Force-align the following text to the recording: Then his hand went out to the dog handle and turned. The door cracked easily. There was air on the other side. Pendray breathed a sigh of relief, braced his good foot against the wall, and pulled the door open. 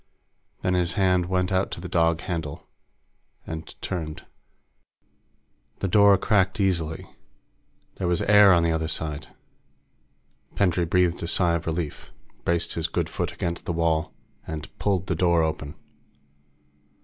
Then 0.63 0.73
his 0.73 0.93
hand 0.93 1.27
went 1.27 1.51
out 1.51 1.69
to 1.69 1.79
the 1.79 1.87
dog 1.87 2.21
handle 2.21 2.65
and 3.45 3.79
turned. 3.83 4.25
The 5.77 5.87
door 5.87 6.17
cracked 6.17 6.59
easily. 6.59 7.07
There 7.97 8.07
was 8.07 8.23
air 8.23 8.51
on 8.51 8.63
the 8.63 8.71
other 8.71 8.87
side. 8.87 9.27
Pendray 10.55 10.85
breathed 10.85 11.21
a 11.21 11.27
sigh 11.27 11.53
of 11.53 11.67
relief, 11.67 12.11
braced 12.45 12.73
his 12.73 12.87
good 12.87 13.09
foot 13.09 13.31
against 13.31 13.65
the 13.65 13.73
wall, 13.73 14.11
and 14.47 14.75
pulled 14.79 15.05
the 15.05 15.13
door 15.13 15.43
open. 15.43 15.75